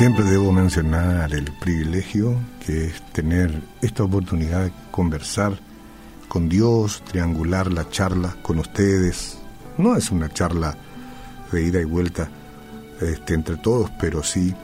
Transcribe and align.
Siempre 0.00 0.24
debo 0.24 0.50
mencionar 0.50 1.34
el 1.34 1.52
privilegio 1.60 2.34
que 2.64 2.86
es 2.86 3.02
tener 3.12 3.60
esta 3.82 4.02
oportunidad 4.02 4.64
de 4.64 4.72
conversar 4.90 5.60
con 6.26 6.48
Dios, 6.48 7.02
triangular 7.04 7.70
la 7.70 7.86
charla 7.90 8.34
con 8.40 8.60
ustedes. 8.60 9.36
No 9.76 9.94
es 9.96 10.10
una 10.10 10.30
charla 10.30 10.74
de 11.52 11.64
ida 11.64 11.82
y 11.82 11.84
vuelta 11.84 12.30
este, 13.02 13.34
entre 13.34 13.58
todos, 13.58 13.90
pero 14.00 14.22
sí 14.22 14.54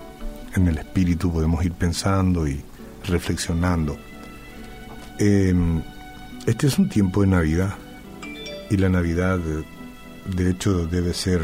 en 0.54 0.68
el 0.68 0.78
espíritu 0.78 1.30
podemos 1.30 1.62
ir 1.66 1.72
pensando 1.72 2.48
y 2.48 2.64
reflexionando. 3.04 3.98
Em, 5.18 5.82
este 6.46 6.66
es 6.66 6.78
un 6.78 6.88
tiempo 6.88 7.20
de 7.20 7.26
Navidad 7.26 7.74
y 8.70 8.78
la 8.78 8.88
Navidad 8.88 9.38
de 9.38 10.50
hecho 10.50 10.86
debe 10.86 11.12
ser 11.12 11.42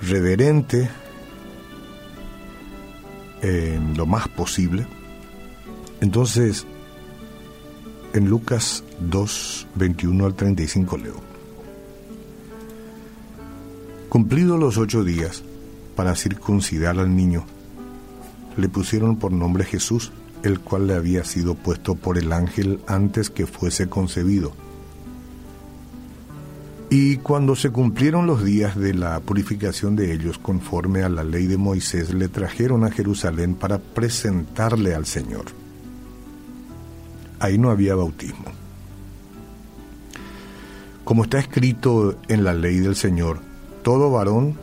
reverente 0.00 0.88
en 3.42 3.96
lo 3.96 4.06
más 4.06 4.28
posible. 4.28 4.86
Entonces, 6.00 6.66
en 8.12 8.28
Lucas 8.28 8.84
2, 9.00 9.66
21 9.74 10.26
al 10.26 10.34
35 10.34 10.98
leo. 10.98 11.20
Cumplidos 14.08 14.58
los 14.58 14.78
ocho 14.78 15.04
días 15.04 15.42
para 15.94 16.14
circuncidar 16.16 16.98
al 16.98 17.14
niño, 17.14 17.44
le 18.56 18.68
pusieron 18.68 19.16
por 19.16 19.32
nombre 19.32 19.64
Jesús, 19.64 20.12
el 20.42 20.60
cual 20.60 20.86
le 20.86 20.94
había 20.94 21.24
sido 21.24 21.54
puesto 21.54 21.94
por 21.94 22.18
el 22.18 22.32
ángel 22.32 22.80
antes 22.86 23.30
que 23.30 23.46
fuese 23.46 23.88
concebido. 23.88 24.52
Y 26.90 27.18
cuando 27.18 27.54
se 27.54 27.70
cumplieron 27.70 28.26
los 28.26 28.42
días 28.42 28.74
de 28.74 28.94
la 28.94 29.20
purificación 29.20 29.94
de 29.94 30.12
ellos 30.14 30.38
conforme 30.38 31.02
a 31.02 31.10
la 31.10 31.22
ley 31.22 31.46
de 31.46 31.58
Moisés, 31.58 32.14
le 32.14 32.28
trajeron 32.28 32.82
a 32.84 32.90
Jerusalén 32.90 33.54
para 33.54 33.78
presentarle 33.78 34.94
al 34.94 35.04
Señor. 35.04 35.44
Ahí 37.40 37.58
no 37.58 37.70
había 37.70 37.94
bautismo. 37.94 38.46
Como 41.04 41.24
está 41.24 41.38
escrito 41.38 42.18
en 42.28 42.42
la 42.42 42.54
ley 42.54 42.78
del 42.78 42.96
Señor, 42.96 43.40
todo 43.82 44.10
varón 44.10 44.56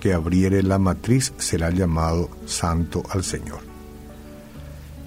que 0.00 0.12
abriere 0.12 0.64
la 0.64 0.78
matriz 0.78 1.32
será 1.38 1.70
llamado 1.70 2.28
santo 2.44 3.04
al 3.08 3.22
Señor. 3.22 3.71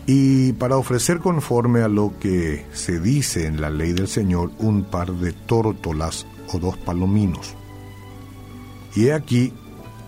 Y 0.08 0.54
para 0.54 0.78
ofrecer 0.78 1.20
conforme 1.20 1.82
a 1.82 1.88
lo 1.88 2.14
que 2.20 2.66
se 2.74 3.00
dice 3.00 3.48
en 3.48 3.60
la 3.60 3.70
ley 3.70 3.94
del 3.94 4.08
Señor 4.08 4.52
un 4.60 4.84
par 4.84 5.12
de 5.12 5.34
tórtolas 5.34 6.28
o 6.54 6.60
dos 6.60 6.78
palominos. 6.78 7.56
Y 8.96 9.08
he 9.08 9.14
aquí, 9.14 9.52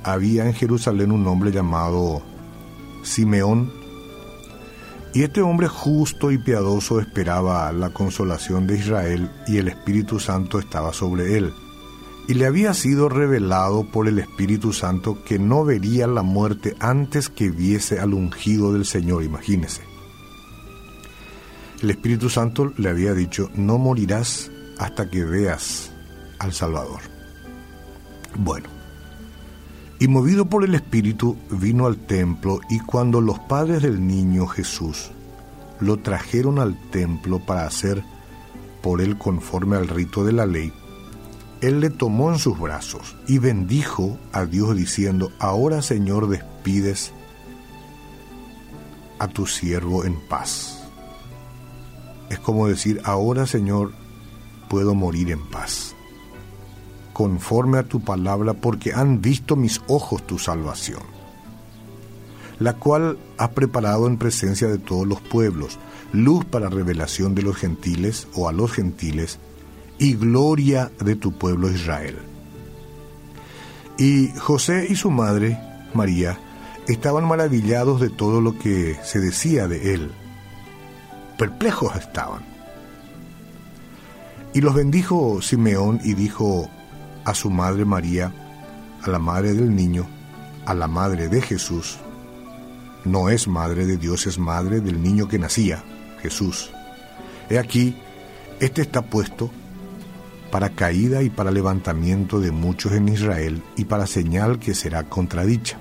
había 0.04 0.46
en 0.46 0.54
Jerusalén 0.54 1.12
un 1.12 1.28
hombre 1.28 1.52
llamado 1.52 2.22
Simeón, 3.04 3.72
y 5.18 5.24
este 5.24 5.42
hombre 5.42 5.68
justo 5.68 6.32
y 6.32 6.38
piadoso 6.38 7.00
esperaba 7.00 7.72
la 7.72 7.90
consolación 7.90 8.68
de 8.68 8.78
Israel 8.78 9.32
y 9.48 9.58
el 9.58 9.68
Espíritu 9.68 10.20
Santo 10.20 10.60
estaba 10.60 10.94
sobre 10.94 11.38
él. 11.38 11.54
Y 12.28 12.36
le 12.36 12.46
había 12.46 12.76
sido 12.76 13.10
revelado 13.10 13.84
por 13.86 14.08
el 14.08 14.20
Espíritu 14.20 14.74
Santo 14.74 15.24
que 15.24 15.40
no 15.40 15.66
vería 15.66 16.06
la 16.06 16.22
muerte 16.22 16.76
antes 16.80 17.30
que 17.30 17.50
viese 17.50 18.00
al 18.00 18.14
ungido 18.14 18.74
del 18.74 18.86
Señor, 18.86 19.24
imagínese. 19.24 19.87
El 21.82 21.92
Espíritu 21.92 22.30
Santo 22.30 22.74
le 22.78 22.90
había 22.90 23.14
dicho, 23.14 23.52
no 23.56 23.78
morirás 23.78 24.50
hasta 24.80 25.10
que 25.10 25.24
veas 25.24 25.92
al 26.40 26.52
Salvador. 26.52 27.02
Bueno, 28.36 28.68
y 30.00 30.08
movido 30.08 30.46
por 30.46 30.64
el 30.64 30.74
Espíritu 30.74 31.38
vino 31.52 31.86
al 31.86 31.98
templo 31.98 32.62
y 32.70 32.80
cuando 32.80 33.22
los 33.22 33.40
padres 33.40 33.84
del 33.84 34.06
niño 34.06 34.48
Jesús 34.48 35.12
lo 35.80 35.98
trajeron 35.98 36.60
al 36.60 36.80
templo 36.90 37.40
para 37.40 37.66
hacer 37.66 38.04
por 38.82 39.02
él 39.02 39.18
conforme 39.18 39.76
al 39.76 39.88
rito 39.88 40.24
de 40.24 40.34
la 40.34 40.46
ley, 40.46 40.74
él 41.62 41.80
le 41.80 41.90
tomó 41.90 42.32
en 42.32 42.40
sus 42.40 42.60
brazos 42.60 43.16
y 43.28 43.40
bendijo 43.40 44.18
a 44.32 44.46
Dios 44.46 44.76
diciendo, 44.76 45.32
ahora 45.40 45.82
Señor 45.82 46.28
despides 46.28 47.12
a 49.20 49.28
tu 49.28 49.46
siervo 49.46 50.06
en 50.06 50.16
paz. 50.28 50.77
Es 52.30 52.40
como 52.40 52.68
decir, 52.68 53.02
ahora 53.04 53.46
Señor 53.46 53.94
puedo 54.70 54.96
morir 54.96 55.32
en 55.32 55.46
paz 55.48 55.96
conforme 57.18 57.80
a 57.80 57.84
tu 57.84 58.00
palabra, 58.00 58.54
porque 58.54 58.94
han 58.94 59.22
visto 59.22 59.56
mis 59.56 59.82
ojos 59.88 60.28
tu 60.28 60.38
salvación, 60.38 61.02
la 62.60 62.74
cual 62.74 63.18
has 63.40 63.50
preparado 63.50 64.06
en 64.06 64.20
presencia 64.20 64.68
de 64.68 64.78
todos 64.78 65.08
los 65.08 65.20
pueblos, 65.22 65.80
luz 66.14 66.46
para 66.46 66.70
revelación 66.70 67.34
de 67.34 67.42
los 67.42 67.56
gentiles 67.56 68.28
o 68.36 68.48
a 68.48 68.52
los 68.52 68.72
gentiles, 68.72 69.40
y 69.98 70.14
gloria 70.14 70.92
de 71.04 71.16
tu 71.16 71.32
pueblo 71.32 71.72
Israel. 71.72 72.20
Y 73.98 74.30
José 74.38 74.86
y 74.88 74.96
su 74.96 75.10
madre, 75.10 75.60
María, 75.96 76.38
estaban 76.88 77.26
maravillados 77.26 78.00
de 78.00 78.12
todo 78.12 78.42
lo 78.42 78.60
que 78.60 78.96
se 79.04 79.20
decía 79.20 79.68
de 79.68 79.96
él. 79.96 80.12
Perplejos 81.38 81.96
estaban. 81.96 82.44
Y 84.54 84.62
los 84.62 84.74
bendijo 84.74 85.42
Simeón 85.42 86.00
y 86.04 86.14
dijo, 86.14 86.70
a 87.26 87.34
su 87.36 87.50
madre 87.50 87.86
María, 87.86 88.34
a 89.04 89.10
la 89.10 89.20
madre 89.20 89.54
del 89.54 89.76
niño, 89.76 90.08
a 90.66 90.74
la 90.74 90.88
madre 90.88 91.28
de 91.28 91.42
Jesús. 91.42 92.00
No 93.06 93.30
es 93.30 93.48
madre 93.48 93.86
de 93.86 93.98
Dios, 93.98 94.26
es 94.26 94.40
madre 94.40 94.82
del 94.82 95.02
niño 95.04 95.28
que 95.28 95.38
nacía, 95.38 95.84
Jesús. 96.22 96.72
He 97.50 97.60
aquí, 97.60 97.96
este 98.60 98.82
está 98.82 99.04
puesto 99.04 99.52
para 100.52 100.70
caída 100.70 101.22
y 101.22 101.30
para 101.30 101.52
levantamiento 101.52 102.40
de 102.40 102.52
muchos 102.52 102.94
en 102.94 103.10
Israel 103.10 103.62
y 103.76 103.86
para 103.86 104.08
señal 104.08 104.60
que 104.60 104.74
será 104.74 105.04
contradicha. 105.04 105.78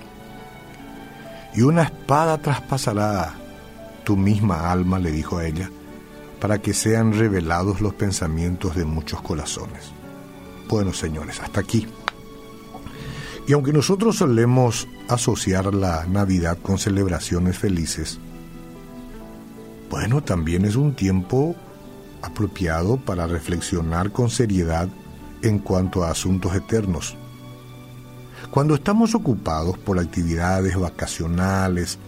Y 1.55 1.61
una 1.61 1.83
espada 1.83 2.37
traspasará 2.37 3.33
tu 4.07 4.15
misma 4.15 4.71
alma, 4.71 4.99
le 4.99 5.11
dijo 5.11 5.37
a 5.37 5.45
ella, 5.45 5.69
para 6.39 6.61
que 6.61 6.73
sean 6.73 7.11
revelados 7.11 7.81
los 7.81 7.93
pensamientos 7.93 8.73
de 8.73 8.85
muchos 8.85 9.21
corazones. 9.21 9.91
Bueno, 10.69 10.93
señores, 10.93 11.41
hasta 11.41 11.59
aquí. 11.59 11.85
Y 13.49 13.51
aunque 13.51 13.73
nosotros 13.73 14.15
solemos 14.15 14.87
asociar 15.09 15.73
la 15.73 16.05
Navidad 16.05 16.57
con 16.61 16.77
celebraciones 16.77 17.57
felices, 17.57 18.17
bueno, 19.89 20.23
también 20.23 20.63
es 20.63 20.77
un 20.77 20.95
tiempo 20.95 21.53
apropiado 22.21 22.95
para 22.95 23.27
reflexionar 23.27 24.13
con 24.13 24.29
seriedad 24.29 24.87
en 25.41 25.59
cuanto 25.59 26.05
a 26.05 26.11
asuntos 26.11 26.55
eternos. 26.55 27.17
Cuando 28.51 28.73
estamos 28.75 29.15
ocupados 29.15 29.77
por 29.77 29.99
actividades 29.99 30.79
vacacionales 30.79 31.99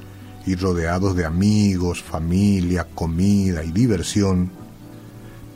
y 0.46 0.56
rodeados 0.56 1.16
de 1.16 1.26
amigos, 1.26 2.02
familia, 2.02 2.88
comida 2.94 3.64
y 3.64 3.72
diversión, 3.72 4.52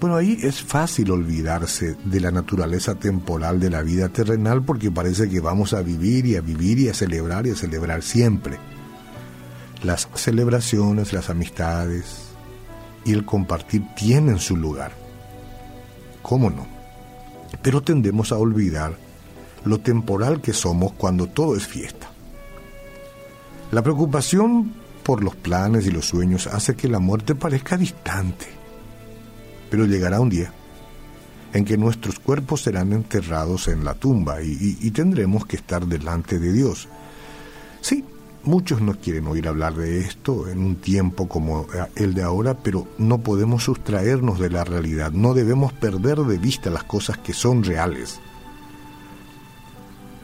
bueno, 0.03 0.17
ahí 0.17 0.37
es 0.43 0.61
fácil 0.61 1.11
olvidarse 1.11 1.95
de 2.03 2.19
la 2.19 2.29
naturaleza 2.29 2.95
temporal 2.95 3.61
de 3.61 3.69
la 3.69 3.81
vida 3.81 4.09
terrenal 4.09 4.61
porque 4.61 4.91
parece 4.91 5.29
que 5.29 5.39
vamos 5.39 5.73
a 5.73 5.81
vivir 5.81 6.25
y 6.25 6.35
a 6.35 6.41
vivir 6.41 6.77
y 6.79 6.89
a 6.89 6.93
celebrar 6.93 7.47
y 7.47 7.51
a 7.51 7.55
celebrar 7.55 8.03
siempre. 8.03 8.57
Las 9.81 10.09
celebraciones, 10.15 11.13
las 11.13 11.29
amistades 11.29 12.33
y 13.05 13.13
el 13.13 13.23
compartir 13.23 13.83
tienen 13.95 14.39
su 14.39 14.57
lugar. 14.57 14.91
¿Cómo 16.21 16.49
no? 16.49 16.67
Pero 17.61 17.81
tendemos 17.81 18.33
a 18.33 18.37
olvidar 18.37 18.97
lo 19.63 19.79
temporal 19.79 20.41
que 20.41 20.51
somos 20.51 20.91
cuando 20.91 21.27
todo 21.27 21.55
es 21.55 21.65
fiesta. 21.65 22.09
La 23.71 23.81
preocupación 23.81 24.73
por 25.03 25.23
los 25.23 25.35
planes 25.35 25.85
y 25.85 25.91
los 25.91 26.05
sueños 26.05 26.47
hace 26.47 26.75
que 26.75 26.87
la 26.87 26.99
muerte 26.99 27.35
parezca 27.35 27.77
distante 27.77 28.63
pero 29.73 29.87
llegará 29.87 30.19
un 30.19 30.29
día 30.29 30.53
en 31.51 31.65
que 31.65 31.79
nuestros 31.79 32.19
cuerpos 32.19 32.61
serán 32.61 32.93
enterrados 32.93 33.67
en 33.67 33.83
la 33.83 33.95
tumba 33.95 34.43
y, 34.43 34.91
tendremos 34.91 35.47
que 35.47 35.55
estar 35.55 35.87
delante 35.87 36.37
de 36.37 36.53
Dios. 36.53 36.87
Sí, 37.81 38.05
muchos 38.43 38.81
no 38.81 38.93
quieren 38.93 39.25
oír 39.25 39.47
hablar 39.47 39.73
de 39.73 40.01
esto 40.01 40.47
en 40.47 40.59
un 40.59 40.75
tiempo 40.75 41.27
como 41.27 41.65
el 41.95 42.13
de 42.13 42.21
ahora, 42.21 42.53
pero 42.53 42.87
no 42.99 43.21
podemos 43.21 43.63
sustraernos 43.63 44.37
de 44.37 44.51
la 44.51 44.63
realidad, 44.63 45.11
no 45.11 45.33
debemos 45.33 45.73
perder 45.73 46.19
de 46.19 46.37
vista 46.37 46.69
las 46.69 46.83
cosas 46.83 47.17
que 47.17 47.33
son 47.33 47.63
reales. 47.63 48.19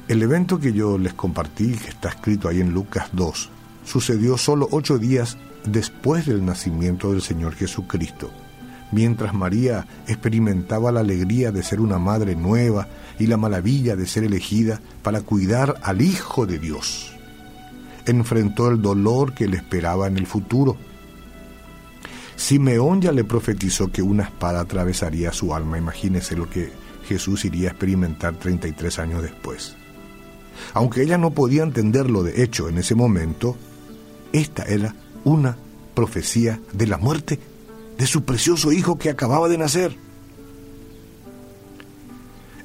El 0.07 0.21
evento 0.21 0.59
que 0.59 0.73
yo 0.73 0.99
les 0.99 1.15
compartí, 1.15 1.71
que 1.73 1.89
está 1.89 2.09
escrito 2.09 2.47
ahí 2.47 2.61
en 2.61 2.71
Lucas 2.71 3.09
2, 3.13 3.49
sucedió 3.89 4.37
solo 4.37 4.67
ocho 4.71 4.97
días 4.97 5.37
después 5.65 6.25
del 6.25 6.45
nacimiento 6.45 7.11
del 7.11 7.21
Señor 7.21 7.55
Jesucristo 7.55 8.29
mientras 8.91 9.33
María 9.33 9.85
experimentaba 10.07 10.91
la 10.91 11.01
alegría 11.01 11.51
de 11.51 11.63
ser 11.63 11.79
una 11.79 11.99
madre 11.99 12.35
nueva 12.35 12.87
y 13.17 13.27
la 13.27 13.37
maravilla 13.37 13.95
de 13.95 14.07
ser 14.07 14.23
elegida 14.23 14.81
para 15.03 15.21
cuidar 15.21 15.75
al 15.83 16.01
Hijo 16.01 16.45
de 16.45 16.59
Dios. 16.59 17.15
enfrentó 18.05 18.69
el 18.69 18.81
dolor 18.81 19.33
que 19.33 19.47
le 19.47 19.57
esperaba 19.57 20.07
en 20.07 20.17
el 20.17 20.25
futuro. 20.25 20.77
Simeón 22.35 23.01
ya 23.01 23.11
le 23.11 23.23
profetizó 23.23 23.91
que 23.91 24.01
una 24.01 24.23
espada 24.23 24.61
atravesaría 24.61 25.31
su 25.31 25.53
alma. 25.53 25.77
Imagínese 25.77 26.35
lo 26.35 26.49
que 26.49 26.71
Jesús 27.07 27.45
iría 27.45 27.67
a 27.67 27.71
experimentar 27.71 28.33
33 28.35 28.97
años 28.97 29.21
después. 29.21 29.75
Aunque 30.73 31.03
ella 31.03 31.19
no 31.19 31.31
podía 31.31 31.61
entenderlo 31.61 32.23
de 32.23 32.41
hecho 32.41 32.67
en 32.67 32.79
ese 32.79 32.95
momento, 32.95 33.57
esta 34.33 34.63
era 34.63 34.95
una 35.23 35.57
profecía 35.93 36.59
de 36.73 36.87
la 36.87 36.97
muerte 36.97 37.39
de 37.97 38.07
su 38.07 38.23
precioso 38.23 38.71
hijo 38.71 38.97
que 38.97 39.09
acababa 39.09 39.49
de 39.49 39.57
nacer. 39.57 39.95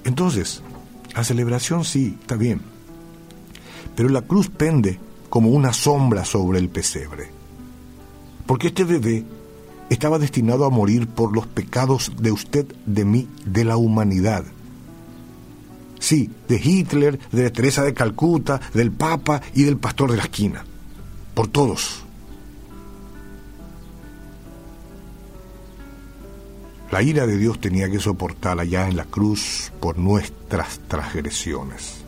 Entonces, 0.05 0.63
la 1.15 1.25
celebración 1.25 1.85
sí, 1.85 2.17
está 2.21 2.37
bien, 2.37 2.61
pero 3.97 4.09
la 4.09 4.23
cruz 4.23 4.49
pende 4.49 4.99
como 5.29 5.51
una 5.51 5.73
sombra 5.73 6.25
sobre 6.25 6.59
el 6.59 6.69
pesebre, 6.69 7.31
porque 8.47 8.69
este 8.69 8.85
bebé 8.85 9.25
estaba 9.91 10.19
destinado 10.19 10.65
a 10.65 10.71
morir 10.71 11.09
por 11.09 11.35
los 11.35 11.47
pecados 11.47 12.13
de 12.19 12.31
usted, 12.31 12.67
de 12.87 13.05
mí, 13.05 13.29
de 13.45 13.65
la 13.65 13.77
humanidad. 13.77 14.45
Sí, 15.99 16.31
de 16.49 16.61
Hitler, 16.63 17.19
de 17.33 17.51
Teresa 17.51 17.83
de 17.83 17.95
Calcuta, 17.95 18.61
del 18.75 18.93
Papa 18.93 19.41
y 19.55 19.65
del 19.65 19.79
pastor 19.79 20.11
de 20.11 20.19
la 20.19 20.25
esquina. 20.25 20.65
Por 21.35 21.49
todos. 21.49 22.03
La 26.91 27.03
ira 27.03 27.27
de 27.27 27.37
Dios 27.37 27.61
tenía 27.61 27.91
que 27.91 27.99
soportar 27.99 28.61
allá 28.61 28.89
en 28.89 28.97
la 28.97 29.05
cruz 29.05 29.73
por 29.81 29.99
nuestras 29.99 30.79
transgresiones. 30.87 32.05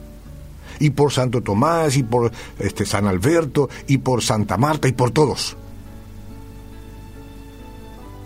Y 0.78 0.90
por 0.90 1.12
Santo 1.12 1.43
Tomás, 1.43 1.96
y 1.96 2.02
por 2.02 2.31
este, 2.58 2.87
San 2.87 3.06
Alberto, 3.06 3.69
y 3.88 3.99
por 3.99 4.23
Santa 4.23 4.56
Marta, 4.56 4.87
y 4.87 4.93
por 4.93 5.11
todos 5.11 5.56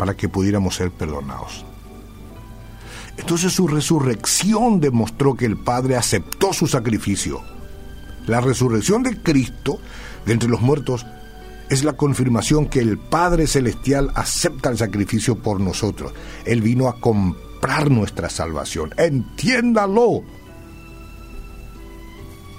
para 0.00 0.16
que 0.16 0.30
pudiéramos 0.30 0.76
ser 0.76 0.90
perdonados. 0.90 1.62
Entonces 3.18 3.52
su 3.52 3.68
resurrección 3.68 4.80
demostró 4.80 5.34
que 5.34 5.44
el 5.44 5.58
Padre 5.58 5.94
aceptó 5.94 6.54
su 6.54 6.66
sacrificio. 6.66 7.42
La 8.26 8.40
resurrección 8.40 9.02
de 9.02 9.16
Cristo 9.16 9.78
de 10.26 10.32
entre 10.32 10.48
los 10.48 10.60
muertos 10.60 11.06
es 11.70 11.84
la 11.84 11.92
confirmación 11.92 12.66
que 12.66 12.80
el 12.80 12.98
Padre 12.98 13.46
Celestial 13.46 14.10
acepta 14.14 14.70
el 14.70 14.78
sacrificio 14.78 15.36
por 15.36 15.60
nosotros. 15.60 16.12
Él 16.44 16.62
vino 16.62 16.88
a 16.88 17.00
comprar 17.00 17.90
nuestra 17.90 18.28
salvación. 18.28 18.90
Entiéndalo. 18.96 20.22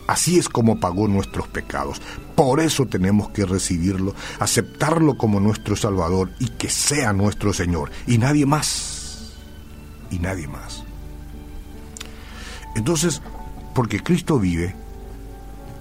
Así 0.08 0.40
es 0.40 0.50
como 0.50 0.80
pagó 0.80 1.08
nuestros 1.08 1.48
pecados. 1.50 2.02
Por 2.36 2.60
eso 2.60 2.86
tenemos 2.86 3.30
que 3.30 3.46
recibirlo, 3.46 4.16
aceptarlo 4.40 5.18
como 5.18 5.40
nuestro 5.40 5.75
Salvador 5.75 6.31
y 6.40 6.48
que 6.48 6.69
sea 6.69 7.13
nuestro 7.13 7.54
Señor. 7.54 7.92
Y 8.08 8.18
nadie 8.18 8.46
más. 8.46 9.34
Y 10.10 10.19
nadie 10.19 10.48
más. 10.48 10.84
Entonces, 12.75 13.22
porque 13.74 14.02
Cristo 14.02 14.40
vive, 14.40 14.75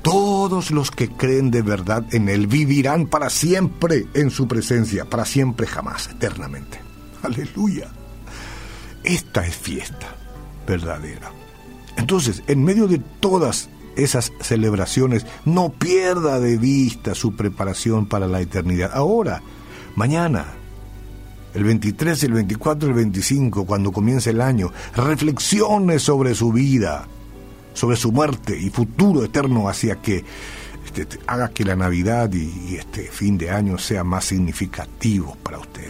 todos 0.03 0.71
los 0.71 0.91
que 0.91 1.09
creen 1.09 1.51
de 1.51 1.63
verdad 1.63 2.05
en 2.13 2.29
Él 2.29 2.47
vivirán 2.47 3.07
para 3.07 3.31
siempre 3.31 4.07
en 4.15 4.31
su 4.31 4.49
presencia, 4.49 5.05
para 5.05 5.25
siempre 5.25 5.67
jamás, 5.67 6.09
eternamente. 6.09 6.81
Aleluya. 7.23 7.89
Esta 9.03 9.47
es 9.47 9.57
fiesta 9.57 10.15
verdadera. 10.67 11.33
Entonces, 11.97 12.43
en 12.47 12.65
medio 12.65 12.87
de 12.87 12.99
todas 12.99 13.69
esas 13.97 14.33
celebraciones, 14.41 15.27
no 15.45 15.71
pierda 15.71 16.41
de 16.41 16.57
vista 16.57 17.15
su 17.15 17.35
preparación 17.37 18.07
para 18.07 18.27
la 18.27 18.41
eternidad. 18.41 18.91
Ahora, 18.95 19.43
mañana, 19.97 20.47
el 21.55 21.65
23, 21.65 22.23
el 22.25 22.33
24, 22.33 22.89
el 22.89 22.95
25, 22.95 23.67
cuando 23.67 23.93
comience 23.93 24.31
el 24.31 24.41
año, 24.41 24.73
reflexione 24.95 25.99
sobre 25.99 26.35
su 26.35 26.53
vida, 26.53 27.07
sobre 27.81 27.97
su 27.97 28.13
muerte 28.13 28.59
y 28.61 28.69
futuro 28.69 29.25
eterno 29.25 29.67
hacia 29.67 30.03
que 30.03 30.23
este, 30.85 31.19
haga 31.27 31.49
que 31.49 31.65
la 31.65 31.77
Navidad 31.77 32.31
y 32.35 32.77
este 32.77 33.05
fin 33.05 33.39
de 33.39 33.49
año 33.49 33.79
sea 33.79 34.05
más 34.05 34.27
significativo 34.27 35.35
para 35.43 35.59
usted 35.59 35.89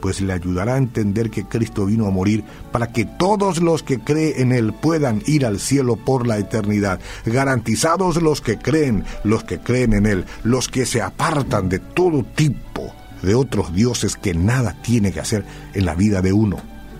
pues 0.00 0.20
le 0.20 0.32
ayudará 0.34 0.74
a 0.74 0.78
entender 0.78 1.30
que 1.30 1.44
Cristo 1.44 1.86
vino 1.86 2.06
a 2.06 2.10
morir 2.10 2.44
para 2.72 2.92
que 2.92 3.06
todos 3.06 3.62
los 3.62 3.82
que 3.82 4.00
creen 4.00 4.34
en 4.36 4.52
Él 4.52 4.74
puedan 4.74 5.22
ir 5.26 5.46
al 5.46 5.58
cielo 5.58 5.96
por 5.96 6.26
la 6.26 6.36
eternidad. 6.36 7.00
Garantizados 7.24 8.20
los 8.20 8.42
que 8.42 8.58
creen, 8.58 9.04
los 9.24 9.44
que 9.44 9.60
creen 9.60 9.94
en 9.94 10.04
Él, 10.04 10.26
los 10.42 10.68
que 10.68 10.84
se 10.84 11.00
apartan 11.00 11.70
de 11.70 11.78
todo 11.78 12.22
tipo 12.22 12.92
de 13.22 13.34
otros 13.34 13.74
dioses 13.74 14.16
que 14.16 14.34
nada 14.34 14.76
tiene 14.82 15.10
que 15.10 15.20
hacer 15.20 15.46
en 15.72 15.86
la 15.86 15.94
vida 15.94 16.20
de 16.20 16.34
uno. 16.34 16.58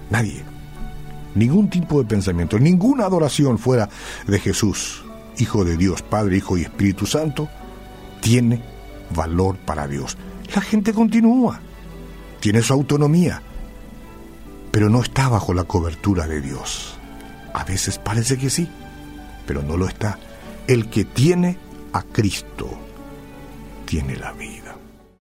Nadie. 0.08 0.53
Ningún 1.34 1.68
tipo 1.68 2.00
de 2.02 2.08
pensamiento, 2.08 2.58
ninguna 2.58 3.04
adoración 3.04 3.58
fuera 3.58 3.88
de 4.26 4.38
Jesús, 4.38 5.04
Hijo 5.38 5.64
de 5.64 5.76
Dios, 5.76 6.02
Padre, 6.02 6.36
Hijo 6.36 6.56
y 6.56 6.62
Espíritu 6.62 7.06
Santo, 7.06 7.48
tiene 8.20 8.62
valor 9.14 9.56
para 9.56 9.88
Dios. 9.88 10.16
La 10.54 10.60
gente 10.60 10.92
continúa 10.92 11.60
tiene 12.44 12.60
su 12.60 12.74
autonomía, 12.74 13.40
pero 14.70 14.90
no 14.90 15.00
está 15.00 15.30
bajo 15.30 15.54
la 15.54 15.64
cobertura 15.64 16.26
de 16.26 16.42
Dios. 16.42 16.98
A 17.54 17.64
veces 17.64 17.98
parece 17.98 18.36
que 18.36 18.50
sí, 18.50 18.68
pero 19.46 19.62
no 19.62 19.78
lo 19.78 19.88
está. 19.88 20.18
El 20.66 20.90
que 20.90 21.06
tiene 21.06 21.56
a 21.94 22.02
Cristo 22.02 22.68
tiene 23.86 24.16
la 24.16 24.34
vida. 24.34 24.76